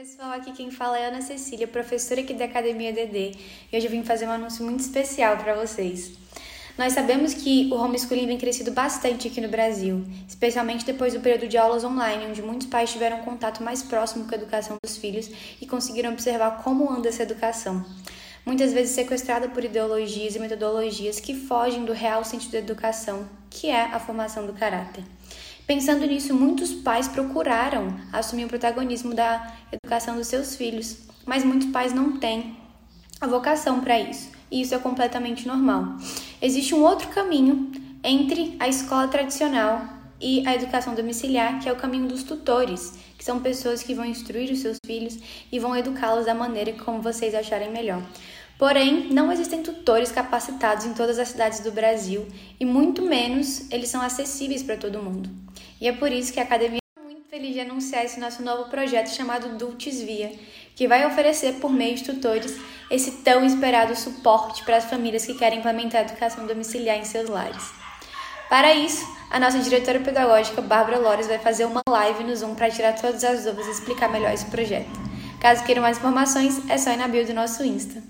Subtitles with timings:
[0.00, 3.36] Pessoal, aqui quem fala é Ana Cecília, professora aqui da Academia DD,
[3.70, 6.12] e hoje eu vim fazer um anúncio muito especial para vocês.
[6.78, 11.46] Nós sabemos que o homeschooling vem crescido bastante aqui no Brasil, especialmente depois do período
[11.46, 15.30] de aulas online, onde muitos pais tiveram contato mais próximo com a educação dos filhos
[15.60, 17.84] e conseguiram observar como anda essa educação.
[18.44, 23.68] Muitas vezes sequestrada por ideologias e metodologias que fogem do real sentido da educação, que
[23.68, 25.04] é a formação do caráter.
[25.66, 31.68] Pensando nisso, muitos pais procuraram assumir o protagonismo da educação dos seus filhos, mas muitos
[31.70, 32.56] pais não têm
[33.20, 35.96] a vocação para isso, e isso é completamente normal.
[36.40, 37.70] Existe um outro caminho
[38.02, 43.24] entre a escola tradicional e a educação domiciliar, que é o caminho dos tutores, que
[43.24, 45.18] são pessoas que vão instruir os seus filhos
[45.50, 48.02] e vão educá-los da maneira como vocês acharem melhor.
[48.58, 52.28] Porém, não existem tutores capacitados em todas as cidades do Brasil
[52.60, 55.30] e muito menos eles são acessíveis para todo mundo.
[55.80, 58.68] E é por isso que a academia é muito feliz de anunciar esse nosso novo
[58.68, 60.32] projeto chamado Dultes Via,
[60.76, 62.54] que vai oferecer por meio de tutores
[62.90, 67.30] esse tão esperado suporte para as famílias que querem implementar a educação domiciliar em seus
[67.30, 67.89] lares.
[68.50, 72.68] Para isso, a nossa diretora pedagógica, Bárbara Lores, vai fazer uma live no Zoom para
[72.68, 74.90] tirar todas as dúvidas e explicar melhor esse projeto.
[75.38, 78.02] Caso queiram mais informações, é só ir na bio do nosso Insta.